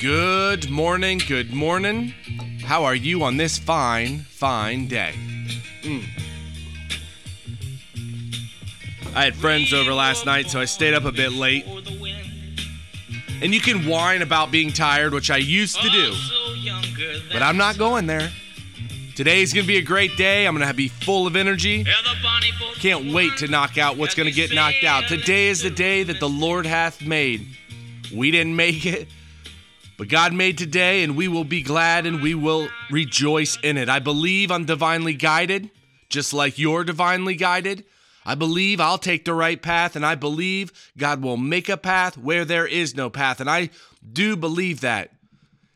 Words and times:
Good 0.00 0.68
morning, 0.68 1.22
good 1.26 1.54
morning. 1.54 2.12
How 2.62 2.84
are 2.84 2.94
you 2.94 3.22
on 3.22 3.38
this 3.38 3.56
fine, 3.56 4.18
fine 4.28 4.88
day? 4.88 5.14
Mm. 5.82 6.04
I 9.14 9.24
had 9.24 9.34
friends 9.34 9.72
over 9.72 9.94
last 9.94 10.26
night, 10.26 10.50
so 10.50 10.60
I 10.60 10.66
stayed 10.66 10.92
up 10.92 11.06
a 11.06 11.12
bit 11.12 11.32
late. 11.32 11.64
And 13.40 13.54
you 13.54 13.60
can 13.60 13.86
whine 13.86 14.20
about 14.20 14.50
being 14.50 14.70
tired, 14.70 15.14
which 15.14 15.30
I 15.30 15.38
used 15.38 15.80
to 15.80 15.88
do. 15.88 16.14
But 17.32 17.40
I'm 17.40 17.56
not 17.56 17.78
going 17.78 18.06
there. 18.06 18.30
Today's 19.14 19.54
gonna 19.54 19.66
be 19.66 19.78
a 19.78 19.82
great 19.82 20.14
day. 20.18 20.46
I'm 20.46 20.58
gonna 20.58 20.74
be 20.74 20.88
full 20.88 21.26
of 21.26 21.36
energy. 21.36 21.86
Can't 22.80 23.14
wait 23.14 23.38
to 23.38 23.48
knock 23.48 23.78
out 23.78 23.96
what's 23.96 24.14
gonna 24.14 24.30
get 24.30 24.52
knocked 24.52 24.84
out. 24.84 25.08
Today 25.08 25.46
is 25.46 25.62
the 25.62 25.70
day 25.70 26.02
that 26.02 26.20
the 26.20 26.28
Lord 26.28 26.66
hath 26.66 27.00
made. 27.00 27.46
We 28.14 28.30
didn't 28.30 28.56
make 28.56 28.84
it, 28.84 29.08
but 29.98 30.08
God 30.08 30.34
made 30.34 30.58
today, 30.58 31.02
and 31.02 31.16
we 31.16 31.26
will 31.28 31.44
be 31.44 31.62
glad 31.62 32.06
and 32.06 32.20
we 32.20 32.34
will 32.34 32.68
rejoice 32.90 33.58
in 33.62 33.78
it. 33.78 33.88
I 33.88 33.98
believe 33.98 34.50
I'm 34.50 34.66
divinely 34.66 35.14
guided, 35.14 35.70
just 36.08 36.34
like 36.34 36.58
you're 36.58 36.84
divinely 36.84 37.34
guided. 37.34 37.84
I 38.24 38.34
believe 38.34 38.80
I'll 38.80 38.98
take 38.98 39.24
the 39.24 39.32
right 39.34 39.60
path, 39.60 39.96
and 39.96 40.04
I 40.04 40.16
believe 40.16 40.90
God 40.98 41.22
will 41.22 41.36
make 41.36 41.68
a 41.68 41.76
path 41.76 42.18
where 42.18 42.44
there 42.44 42.66
is 42.66 42.94
no 42.94 43.08
path. 43.08 43.40
And 43.40 43.48
I 43.48 43.70
do 44.12 44.36
believe 44.36 44.80
that. 44.80 45.12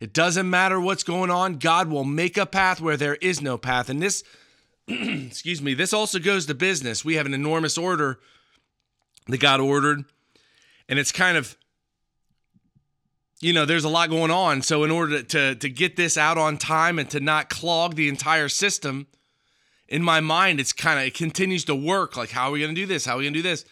It 0.00 0.12
doesn't 0.12 0.50
matter 0.50 0.80
what's 0.80 1.04
going 1.04 1.30
on, 1.30 1.58
God 1.58 1.88
will 1.88 2.02
make 2.02 2.36
a 2.36 2.44
path 2.44 2.80
where 2.80 2.96
there 2.96 3.14
is 3.14 3.40
no 3.40 3.56
path. 3.56 3.88
And 3.88 4.02
this, 4.02 4.24
excuse 4.88 5.62
me, 5.62 5.74
this 5.74 5.92
also 5.92 6.18
goes 6.18 6.46
to 6.46 6.54
business. 6.54 7.04
We 7.04 7.14
have 7.14 7.26
an 7.26 7.34
enormous 7.34 7.78
order 7.78 8.18
that 9.28 9.38
God 9.38 9.60
ordered, 9.60 10.04
and 10.88 10.98
it's 10.98 11.12
kind 11.12 11.36
of 11.38 11.56
you 13.42 13.52
know, 13.52 13.64
there's 13.66 13.84
a 13.84 13.88
lot 13.88 14.08
going 14.08 14.30
on. 14.30 14.62
So 14.62 14.84
in 14.84 14.90
order 14.90 15.18
to, 15.18 15.24
to, 15.24 15.54
to 15.56 15.68
get 15.68 15.96
this 15.96 16.16
out 16.16 16.38
on 16.38 16.58
time 16.58 16.98
and 16.98 17.10
to 17.10 17.18
not 17.18 17.50
clog 17.50 17.96
the 17.96 18.08
entire 18.08 18.48
system, 18.48 19.08
in 19.88 20.02
my 20.02 20.20
mind, 20.20 20.60
it's 20.60 20.72
kind 20.72 20.98
of 20.98 21.06
it 21.06 21.14
continues 21.14 21.64
to 21.64 21.74
work. 21.74 22.16
Like, 22.16 22.30
how 22.30 22.48
are 22.48 22.52
we 22.52 22.60
gonna 22.60 22.72
do 22.72 22.86
this? 22.86 23.04
How 23.04 23.14
are 23.14 23.18
we 23.18 23.24
gonna 23.24 23.34
do 23.34 23.42
this? 23.42 23.64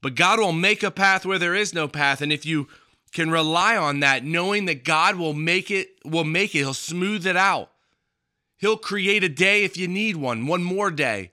But 0.00 0.14
God 0.16 0.40
will 0.40 0.52
make 0.52 0.82
a 0.82 0.90
path 0.90 1.24
where 1.24 1.38
there 1.38 1.54
is 1.54 1.74
no 1.74 1.86
path. 1.86 2.22
And 2.22 2.32
if 2.32 2.44
you 2.44 2.66
can 3.12 3.30
rely 3.30 3.76
on 3.76 4.00
that, 4.00 4.24
knowing 4.24 4.64
that 4.64 4.84
God 4.84 5.16
will 5.16 5.34
make 5.34 5.70
it, 5.70 5.90
will 6.04 6.24
make 6.24 6.54
it, 6.54 6.58
He'll 6.58 6.74
smooth 6.74 7.26
it 7.26 7.36
out. 7.36 7.70
He'll 8.56 8.76
create 8.76 9.22
a 9.22 9.28
day 9.28 9.64
if 9.64 9.76
you 9.76 9.86
need 9.86 10.16
one, 10.16 10.46
one 10.46 10.64
more 10.64 10.90
day. 10.90 11.32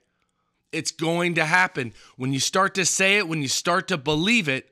It's 0.72 0.92
going 0.92 1.36
to 1.36 1.46
happen. 1.46 1.94
When 2.18 2.34
you 2.34 2.40
start 2.40 2.76
to 2.76 2.86
say 2.86 3.18
it, 3.18 3.28
when 3.28 3.42
you 3.42 3.48
start 3.48 3.88
to 3.88 3.98
believe 3.98 4.48
it, 4.48 4.72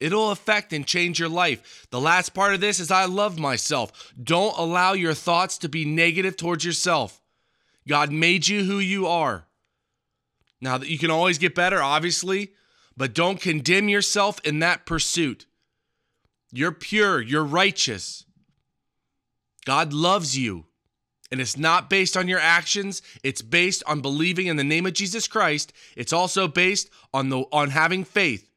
It'll 0.00 0.30
affect 0.30 0.72
and 0.72 0.86
change 0.86 1.18
your 1.18 1.28
life. 1.28 1.86
The 1.90 2.00
last 2.00 2.32
part 2.34 2.54
of 2.54 2.60
this 2.60 2.78
is 2.78 2.90
I 2.90 3.06
love 3.06 3.38
myself. 3.38 4.12
Don't 4.20 4.56
allow 4.56 4.92
your 4.92 5.14
thoughts 5.14 5.58
to 5.58 5.68
be 5.68 5.84
negative 5.84 6.36
towards 6.36 6.64
yourself. 6.64 7.20
God 7.86 8.12
made 8.12 8.46
you 8.46 8.64
who 8.64 8.78
you 8.78 9.06
are. 9.06 9.46
Now 10.60 10.78
that 10.78 10.88
you 10.88 10.98
can 10.98 11.10
always 11.10 11.38
get 11.38 11.54
better, 11.54 11.82
obviously, 11.82 12.52
but 12.96 13.14
don't 13.14 13.40
condemn 13.40 13.88
yourself 13.88 14.40
in 14.44 14.60
that 14.60 14.86
pursuit. 14.86 15.46
You're 16.52 16.72
pure, 16.72 17.20
you're 17.20 17.44
righteous. 17.44 18.24
God 19.64 19.92
loves 19.92 20.38
you. 20.38 20.66
And 21.30 21.40
it's 21.40 21.58
not 21.58 21.90
based 21.90 22.16
on 22.16 22.26
your 22.26 22.40
actions, 22.40 23.02
it's 23.22 23.42
based 23.42 23.82
on 23.86 24.00
believing 24.00 24.46
in 24.46 24.56
the 24.56 24.64
name 24.64 24.86
of 24.86 24.94
Jesus 24.94 25.28
Christ. 25.28 25.72
It's 25.94 26.12
also 26.12 26.48
based 26.48 26.88
on 27.12 27.28
the 27.28 27.40
on 27.52 27.70
having 27.70 28.04
faith 28.04 28.47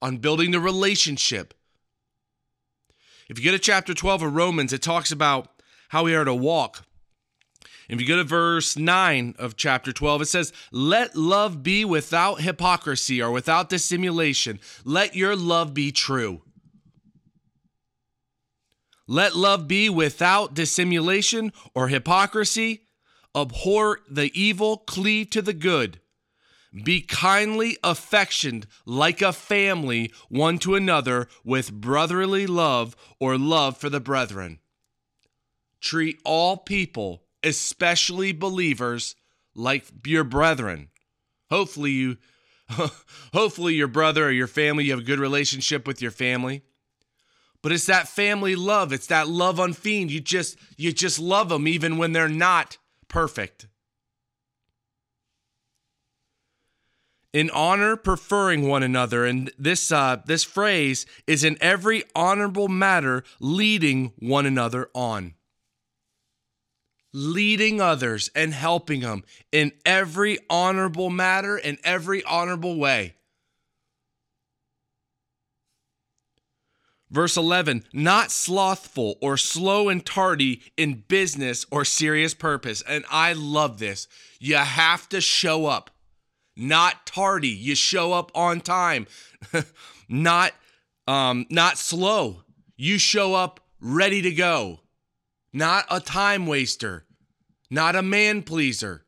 on 0.00 0.18
building 0.18 0.50
the 0.50 0.60
relationship. 0.60 1.54
If 3.28 3.38
you 3.38 3.44
go 3.44 3.50
to 3.52 3.58
chapter 3.58 3.94
12 3.94 4.22
of 4.22 4.34
Romans, 4.34 4.72
it 4.72 4.82
talks 4.82 5.12
about 5.12 5.62
how 5.90 6.04
we 6.04 6.14
are 6.14 6.24
to 6.24 6.34
walk. 6.34 6.84
If 7.88 8.00
you 8.00 8.06
go 8.06 8.16
to 8.16 8.24
verse 8.24 8.76
9 8.76 9.34
of 9.38 9.56
chapter 9.56 9.92
12, 9.92 10.22
it 10.22 10.26
says, 10.26 10.52
Let 10.70 11.16
love 11.16 11.62
be 11.62 11.84
without 11.84 12.42
hypocrisy 12.42 13.22
or 13.22 13.30
without 13.30 13.70
dissimulation. 13.70 14.60
Let 14.84 15.16
your 15.16 15.34
love 15.34 15.72
be 15.72 15.90
true. 15.90 16.42
Let 19.06 19.34
love 19.34 19.66
be 19.66 19.88
without 19.88 20.52
dissimulation 20.52 21.52
or 21.74 21.88
hypocrisy. 21.88 22.88
Abhor 23.34 24.00
the 24.10 24.30
evil, 24.38 24.78
cleave 24.78 25.30
to 25.30 25.40
the 25.40 25.54
good. 25.54 26.00
Be 26.72 27.00
kindly 27.00 27.78
affectioned 27.82 28.66
like 28.84 29.22
a 29.22 29.32
family 29.32 30.12
one 30.28 30.58
to 30.58 30.74
another 30.74 31.28
with 31.44 31.72
brotherly 31.72 32.46
love 32.46 32.94
or 33.18 33.38
love 33.38 33.78
for 33.78 33.88
the 33.88 34.00
brethren. 34.00 34.58
Treat 35.80 36.20
all 36.24 36.56
people, 36.58 37.22
especially 37.42 38.32
believers, 38.32 39.16
like 39.54 39.86
your 40.04 40.24
brethren. 40.24 40.88
Hopefully 41.50 41.92
you 41.92 42.16
hopefully 43.32 43.74
your 43.74 43.88
brother 43.88 44.26
or 44.26 44.30
your 44.30 44.46
family 44.46 44.84
you 44.84 44.90
have 44.90 45.00
a 45.00 45.04
good 45.04 45.18
relationship 45.18 45.86
with 45.86 46.02
your 46.02 46.10
family. 46.10 46.62
But 47.62 47.72
it's 47.72 47.86
that 47.86 48.08
family 48.08 48.54
love, 48.56 48.92
it's 48.92 49.06
that 49.06 49.26
love 49.26 49.58
unfeigned. 49.58 50.10
You 50.10 50.20
just 50.20 50.58
you 50.76 50.92
just 50.92 51.18
love 51.18 51.48
them 51.48 51.66
even 51.66 51.96
when 51.96 52.12
they're 52.12 52.28
not 52.28 52.76
perfect. 53.08 53.67
In 57.32 57.50
honor 57.50 57.96
preferring 57.96 58.68
one 58.68 58.82
another. 58.82 59.24
And 59.24 59.50
this 59.58 59.92
uh, 59.92 60.22
this 60.24 60.44
phrase 60.44 61.06
is 61.26 61.44
in 61.44 61.56
every 61.60 62.04
honorable 62.14 62.68
matter 62.68 63.24
leading 63.40 64.12
one 64.18 64.46
another 64.46 64.88
on. 64.94 65.34
Leading 67.12 67.80
others 67.80 68.30
and 68.34 68.52
helping 68.52 69.00
them 69.00 69.24
in 69.50 69.72
every 69.84 70.38
honorable 70.50 71.10
matter 71.10 71.56
in 71.56 71.78
every 71.82 72.22
honorable 72.24 72.78
way. 72.78 73.14
Verse 77.10 77.38
11 77.38 77.84
not 77.94 78.30
slothful 78.30 79.16
or 79.22 79.38
slow 79.38 79.88
and 79.88 80.04
tardy 80.04 80.60
in 80.76 81.04
business 81.08 81.64
or 81.70 81.84
serious 81.84 82.34
purpose. 82.34 82.82
And 82.86 83.04
i 83.10 83.32
love 83.32 83.78
this. 83.78 84.08
You 84.38 84.56
have 84.56 85.08
to 85.08 85.22
show 85.22 85.66
up 85.66 85.90
not 86.58 87.06
tardy. 87.06 87.48
You 87.48 87.74
show 87.74 88.12
up 88.12 88.30
on 88.34 88.60
time. 88.60 89.06
not 90.08 90.52
um, 91.06 91.46
not 91.48 91.78
slow. 91.78 92.42
You 92.76 92.98
show 92.98 93.34
up 93.34 93.60
ready 93.80 94.20
to 94.22 94.30
go. 94.30 94.80
Not 95.52 95.86
a 95.90 96.00
time 96.00 96.46
waster. 96.46 97.06
Not 97.70 97.96
a 97.96 98.02
man 98.02 98.42
pleaser. 98.42 99.04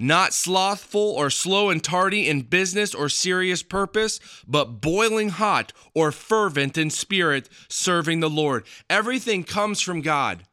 Not 0.00 0.32
slothful 0.32 1.00
or 1.00 1.28
slow 1.28 1.70
and 1.70 1.82
tardy 1.82 2.28
in 2.28 2.42
business 2.42 2.94
or 2.94 3.08
serious 3.08 3.64
purpose, 3.64 4.20
but 4.46 4.80
boiling 4.80 5.30
hot 5.30 5.72
or 5.92 6.12
fervent 6.12 6.78
in 6.78 6.88
spirit, 6.90 7.48
serving 7.68 8.20
the 8.20 8.30
Lord. 8.30 8.64
Everything 8.88 9.42
comes 9.42 9.80
from 9.80 10.00
God. 10.00 10.44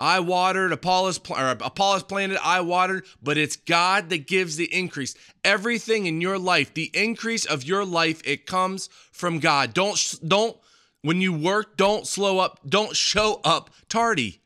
I 0.00 0.20
watered, 0.20 0.72
Apollos, 0.72 1.20
or 1.28 1.48
Apollos 1.48 2.04
planted, 2.04 2.38
I 2.44 2.60
watered, 2.60 3.04
but 3.20 3.36
it's 3.36 3.56
God 3.56 4.10
that 4.10 4.28
gives 4.28 4.56
the 4.56 4.72
increase. 4.72 5.14
Everything 5.42 6.06
in 6.06 6.20
your 6.20 6.38
life, 6.38 6.72
the 6.72 6.90
increase 6.94 7.44
of 7.44 7.64
your 7.64 7.84
life, 7.84 8.20
it 8.24 8.46
comes 8.46 8.88
from 9.10 9.40
God. 9.40 9.74
Don't, 9.74 10.14
don't, 10.26 10.56
when 11.02 11.20
you 11.20 11.32
work, 11.32 11.76
don't 11.76 12.06
slow 12.06 12.38
up, 12.38 12.60
don't 12.68 12.94
show 12.94 13.40
up 13.44 13.70
tardy. 13.88 14.40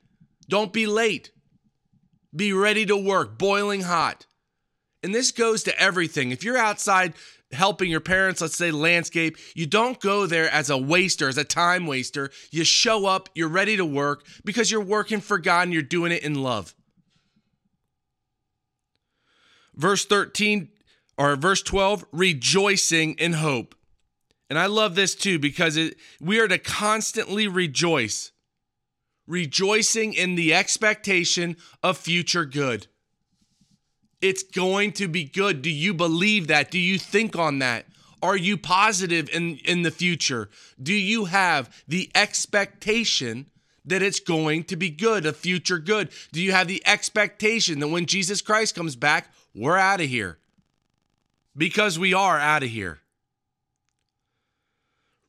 Don't 0.49 0.73
be 0.73 0.87
late. 0.87 1.31
Be 2.35 2.53
ready 2.55 2.87
to 2.87 2.97
work, 2.97 3.37
boiling 3.37 3.83
hot. 3.83 4.27
And 5.03 5.15
this 5.15 5.33
goes 5.33 5.63
to 5.65 5.79
everything. 5.79 6.31
If 6.31 6.45
you're 6.45 6.57
outside 6.57 7.13
helping 7.53 7.91
your 7.91 8.01
parents, 8.01 8.41
let's 8.41 8.57
say 8.57 8.71
landscape, 8.71 9.37
you 9.55 9.67
don't 9.67 10.01
go 10.01 10.27
there 10.27 10.51
as 10.51 10.71
a 10.71 10.77
waster, 10.79 11.29
as 11.29 11.39
a 11.39 11.45
time 11.45 11.87
waster. 11.87 12.31
You 12.51 12.65
show 12.65 13.07
up, 13.07 13.29
you're 13.35 13.49
ready 13.49 13.77
to 13.77 13.85
work 13.85 14.27
because 14.45 14.71
you're 14.71 14.81
working 14.81 15.21
for 15.21 15.39
God 15.39 15.65
and 15.65 15.73
you're 15.73 15.83
doing 15.83 16.13
it 16.13 16.23
in 16.23 16.43
love. 16.43 16.75
Verse 19.75 20.05
13 20.05 20.69
or 21.19 21.37
verse 21.37 21.63
12, 21.63 22.05
rejoicing 22.13 23.15
in 23.15 23.35
hope. 23.35 23.75
And 24.49 24.59
I 24.59 24.67
love 24.67 24.95
this 24.95 25.15
too 25.15 25.39
because 25.39 25.77
it, 25.77 25.97
we 26.21 26.39
are 26.39 26.49
to 26.49 26.59
constantly 26.59 27.49
rejoice, 27.49 28.33
rejoicing 29.27 30.13
in 30.13 30.35
the 30.35 30.53
expectation 30.53 31.57
of 31.83 31.97
future 31.97 32.45
good. 32.45 32.87
It's 34.23 34.45
going 34.45 34.93
to 34.93 35.09
be 35.09 35.25
good. 35.25 35.63
Do 35.63 35.71
you 35.71 35.93
believe 35.95 36.47
that? 36.47 36.71
Do 36.71 36.79
you 36.79 36.99
think 36.99 37.37
on 37.37 37.59
that? 37.59 37.87
Are 38.23 38.37
you 38.37 38.57
positive 38.57 39.29
in, 39.31 39.59
in 39.65 39.83
the 39.83 39.91
future? 39.91 40.49
Do 40.83 40.95
you 40.95 41.27
have 41.27 41.85
the 41.89 42.11
expectation 42.15 43.51
that 43.85 44.03
it's 44.03 44.21
going 44.21 44.65
to 44.65 44.77
be 44.77 44.91
good, 44.91 45.27
a 45.27 45.33
future 45.33 45.79
good? 45.79 46.11
Do 46.33 46.41
you 46.41 46.53
have 46.53 46.69
the 46.69 46.83
expectation 46.87 47.81
that 47.81 47.89
when 47.89 48.07
Jesus 48.07 48.41
Christ 48.41 48.77
comes 48.77 48.97
back, 48.97 49.33
we're 49.55 49.77
out 49.77 50.01
of 50.01 50.09
here? 50.09 50.39
Because 51.57 51.99
we 51.99 52.15
are 52.15 52.39
out 52.39 52.63
of 52.63 52.71
here. 52.71 53.01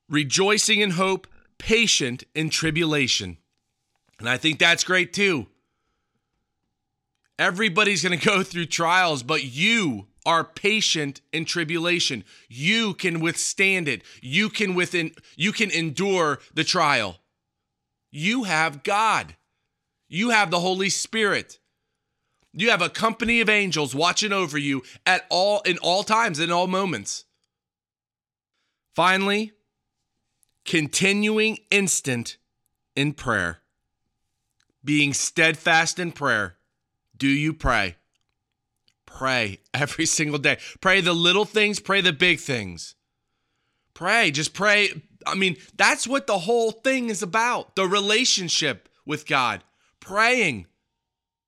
rejoicing 0.10 0.82
in 0.82 0.92
hope, 0.92 1.28
patient 1.58 2.24
in 2.36 2.50
tribulation. 2.50 3.38
And 4.20 4.30
I 4.30 4.38
think 4.38 4.60
that's 4.60 4.84
great 4.84 5.14
too. 5.14 5.48
Everybody's 7.40 8.04
going 8.04 8.18
to 8.18 8.26
go 8.26 8.44
through 8.44 8.68
trials, 8.68 9.24
but 9.24 9.44
you 9.44 10.08
are 10.26 10.44
patient 10.44 11.22
in 11.32 11.46
tribulation. 11.46 12.24
You 12.48 12.94
can 12.94 13.20
withstand 13.20 13.88
it. 13.88 14.04
You 14.22 14.50
can 14.50 14.76
within 14.76 15.12
you 15.36 15.52
can 15.52 15.72
endure 15.72 16.40
the 16.54 16.64
trial. 16.64 17.18
You 18.12 18.44
have 18.44 18.84
God. 18.84 19.36
You 20.08 20.30
have 20.30 20.52
the 20.52 20.60
Holy 20.60 20.90
Spirit. 20.90 21.60
You 22.54 22.70
have 22.70 22.84
a 22.84 22.90
company 22.90 23.42
of 23.42 23.50
angels 23.50 23.96
watching 23.96 24.32
over 24.32 24.58
you 24.58 24.84
at 25.06 25.26
all 25.30 25.62
in 25.62 25.80
all 25.80 26.04
times 26.04 26.40
in 26.40 26.52
all 26.52 26.68
moments. 26.68 27.26
Finally, 28.96 29.54
continuing 30.64 31.58
instant 31.72 32.38
in 32.96 33.14
prayer. 33.14 33.60
Being 34.86 35.14
steadfast 35.14 35.98
in 35.98 36.12
prayer. 36.12 36.58
Do 37.24 37.30
you 37.30 37.54
pray? 37.54 37.96
Pray 39.06 39.60
every 39.74 40.06
single 40.18 40.40
day. 40.40 40.58
Pray 40.82 41.00
the 41.00 41.14
little 41.14 41.46
things, 41.46 41.80
pray 41.80 42.02
the 42.02 42.12
big 42.12 42.42
things. 42.42 42.96
Pray, 43.94 44.30
just 44.30 44.54
pray. 44.54 44.90
I 45.26 45.34
mean, 45.34 45.56
that's 45.78 46.06
what 46.06 46.28
the 46.28 46.40
whole 46.40 46.72
thing 46.72 47.10
is 47.10 47.24
about 47.24 47.78
the 47.78 47.88
relationship 47.88 48.90
with 49.06 49.26
God. 49.26 49.64
Praying, 50.02 50.68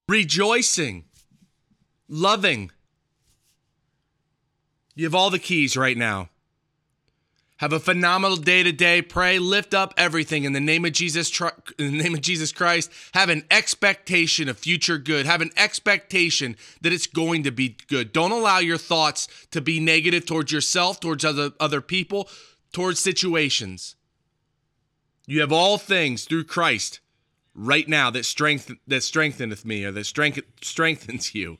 rejoicing, 0.07 1.03
loving. 2.07 2.71
You 4.95 5.03
have 5.03 5.15
all 5.15 5.29
the 5.29 5.39
keys 5.39 5.75
right 5.75 5.97
now. 5.97 6.29
Have 7.59 7.71
a 7.71 7.79
phenomenal 7.79 8.35
day 8.35 8.63
today. 8.63 9.01
Pray, 9.01 9.39
lift 9.39 9.73
up 9.73 9.93
everything 9.95 10.43
in 10.43 10.51
the 10.51 10.59
name 10.59 10.83
of 10.83 10.91
Jesus. 10.91 11.39
In 11.79 11.97
the 11.97 12.03
name 12.03 12.13
of 12.13 12.21
Jesus 12.21 12.51
Christ, 12.51 12.91
have 13.13 13.29
an 13.29 13.45
expectation 13.49 14.49
of 14.49 14.57
future 14.57 14.97
good. 14.97 15.25
Have 15.25 15.39
an 15.39 15.51
expectation 15.55 16.57
that 16.81 16.91
it's 16.91 17.07
going 17.07 17.43
to 17.43 17.51
be 17.51 17.77
good. 17.87 18.11
Don't 18.11 18.33
allow 18.33 18.59
your 18.59 18.77
thoughts 18.77 19.29
to 19.51 19.61
be 19.61 19.79
negative 19.79 20.25
towards 20.25 20.51
yourself, 20.51 20.99
towards 20.99 21.23
other 21.23 21.51
other 21.57 21.79
people, 21.79 22.27
towards 22.73 22.99
situations. 22.99 23.95
You 25.25 25.39
have 25.39 25.53
all 25.53 25.77
things 25.77 26.25
through 26.25 26.43
Christ 26.43 26.99
right 27.55 27.87
now 27.87 28.11
that 28.11 28.25
strength 28.25 28.69
that 28.85 29.01
strengtheneth 29.01 29.63
me 29.63 29.85
or 29.85 29.93
that 29.93 30.05
strength 30.05 30.41
strengthens 30.61 31.33
you. 31.33 31.57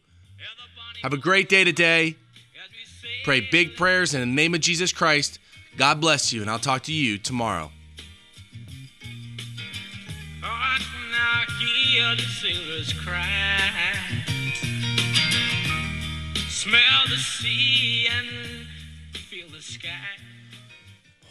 Have 1.03 1.13
a 1.13 1.17
great 1.17 1.47
day 1.47 1.63
today. 1.63 2.17
Pray 3.23 3.47
big 3.49 3.77
prayers 3.77 4.13
in 4.13 4.19
the 4.19 4.25
name 4.25 4.53
of 4.53 4.59
Jesus 4.59 4.91
Christ. 4.91 5.39
God 5.77 5.99
bless 5.99 6.31
you, 6.31 6.41
and 6.41 6.49
I'll 6.49 6.59
talk 6.59 6.83
to 6.83 6.93
you 6.93 7.17
tomorrow. 7.17 7.71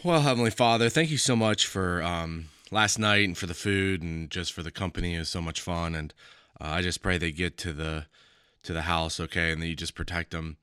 Well, 0.05 0.20
Heavenly 0.20 0.50
Father, 0.50 0.91
thank 0.91 1.11
you 1.11 1.17
so 1.17 1.35
much 1.35 1.67
for 1.67 2.02
um, 2.02 2.50
last 2.70 2.99
night 2.99 3.25
and 3.25 3.38
for 3.38 3.46
the 3.46 3.55
food 3.55 4.02
and 4.02 4.31
just 4.31 4.52
for 4.52 4.62
the 4.62 4.70
company. 4.70 5.14
It 5.14 5.20
was 5.20 5.31
so 5.31 5.41
much 5.41 5.62
fun, 5.62 5.94
and 5.94 6.12
uh, 6.61 6.67
I 6.67 6.82
just 6.82 7.00
pray 7.00 7.17
they 7.17 7.32
get 7.32 7.56
to 7.58 7.73
the 7.73 8.05
to 8.64 8.75
the 8.75 8.82
house 8.82 9.19
okay, 9.20 9.52
and 9.52 9.62
that 9.62 9.67
you 9.67 9.75
just 9.75 9.94
protect 9.94 10.32
them. 10.32 10.58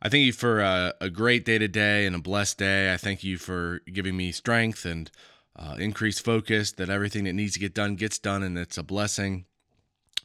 I 0.00 0.08
thank 0.08 0.24
you 0.24 0.32
for 0.32 0.60
a, 0.60 0.94
a 1.00 1.10
great 1.10 1.44
day 1.44 1.58
today 1.58 2.06
and 2.06 2.14
a 2.14 2.20
blessed 2.20 2.58
day. 2.58 2.92
I 2.92 2.96
thank 2.96 3.24
you 3.24 3.36
for 3.36 3.80
giving 3.92 4.16
me 4.16 4.30
strength 4.30 4.84
and 4.84 5.10
uh, 5.56 5.74
increased 5.78 6.24
focus 6.24 6.70
that 6.72 6.88
everything 6.88 7.24
that 7.24 7.32
needs 7.32 7.54
to 7.54 7.60
get 7.60 7.74
done 7.74 7.96
gets 7.96 8.18
done 8.18 8.44
and 8.44 8.56
it's 8.56 8.78
a 8.78 8.84
blessing 8.84 9.44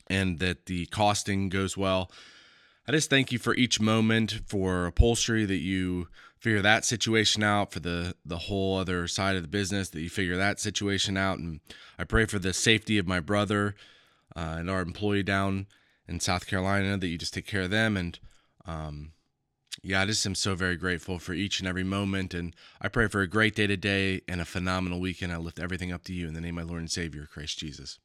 and 0.08 0.38
that 0.40 0.68
the 0.68 0.86
costing 0.88 1.50
goes 1.50 1.76
well. 1.76 2.12
I 2.88 2.92
just 2.92 3.10
thank 3.10 3.32
you 3.32 3.40
for 3.40 3.56
each 3.56 3.80
moment 3.80 4.42
for 4.46 4.86
upholstery 4.86 5.46
that 5.46 5.58
you 5.58 6.08
figure 6.38 6.62
that 6.62 6.84
situation 6.84 7.42
out 7.42 7.72
for 7.72 7.80
the 7.80 8.14
the 8.26 8.38
whole 8.38 8.78
other 8.78 9.08
side 9.08 9.38
of 9.38 9.42
the 9.42 9.48
business 9.48 9.90
that 9.90 10.02
you 10.02 10.10
figure 10.10 10.36
that 10.36 10.60
situation 10.60 11.16
out 11.16 11.40
and 11.40 11.62
I 11.98 12.04
pray 12.04 12.26
for 12.26 12.38
the 12.38 12.52
safety 12.52 12.98
of 12.98 13.08
my 13.08 13.22
brother 13.22 13.76
uh, 14.36 14.58
and 14.60 14.70
our 14.70 14.82
employee 14.82 15.24
down 15.24 15.68
in 16.06 16.20
South 16.20 16.46
Carolina 16.46 16.98
that 16.98 17.08
you 17.08 17.18
just 17.18 17.34
take 17.34 17.48
care 17.48 17.62
of 17.62 17.70
them 17.70 17.96
and 17.96 18.20
um, 18.66 19.14
yeah, 19.84 20.02
I 20.02 20.06
just 20.06 20.26
am 20.26 20.34
so 20.34 20.56
very 20.56 20.78
grateful 20.78 21.20
for 21.20 21.34
each 21.34 21.60
and 21.60 21.68
every 21.68 21.84
moment. 21.84 22.34
And 22.34 22.56
I 22.82 22.88
pray 22.88 23.08
for 23.08 23.22
a 23.22 23.28
great 23.28 23.54
day 23.54 23.68
today 23.68 24.22
and 24.30 24.40
a 24.40 24.46
phenomenal 24.46 25.02
weekend. 25.02 25.34
I 25.34 25.38
lift 25.38 25.60
everything 25.60 25.92
up 25.92 26.06
to 26.06 26.14
you 26.14 26.28
in 26.28 26.34
the 26.34 26.42
name 26.42 26.58
of 26.58 26.66
my 26.66 26.70
Lord 26.70 26.82
and 26.82 26.92
Savior, 26.92 27.28
Christ 27.30 27.60
Jesus. 27.60 28.00